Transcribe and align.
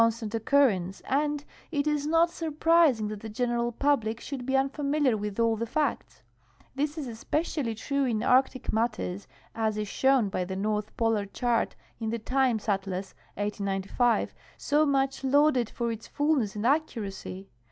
stant 0.09 0.33
occurrence, 0.33 0.99
and 1.01 1.45
it 1.71 1.85
is 1.85 2.07
not 2.07 2.31
sur 2.31 2.49
prising 2.49 3.07
that 3.07 3.19
the 3.19 3.29
general 3.29 3.71
pnlhic 3.71 4.19
should 4.19 4.49
l)e 4.49 4.55
unfamiliar 4.55 5.15
with 5.15 5.39
all 5.39 5.55
the 5.55 5.67
hicts. 5.67 6.23
This 6.73 6.97
is 6.97 7.05
especially 7.05 7.75
true 7.75 8.05
in 8.05 8.23
Arctic 8.23 8.73
matters, 8.73 9.27
as 9.53 9.77
is 9.77 9.87
shown 9.87 10.29
by 10.29 10.43
the 10.43 10.55
North 10.55 10.97
Polar 10.97 11.27
chart 11.27 11.75
in" 11.99 12.09
The 12.09 12.17
Times 12.17 12.67
Atlas," 12.67 13.13
1895, 13.35 14.33
so 14.57 14.87
much 14.87 15.23
lauded 15.23 15.69
for 15.69 15.91
its 15.91 16.07
fullness 16.07 16.55
and 16.55 16.65
accuracy. 16.65 17.51